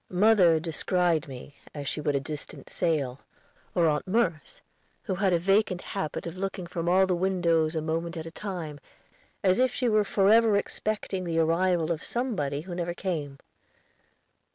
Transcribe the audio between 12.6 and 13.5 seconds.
who never came.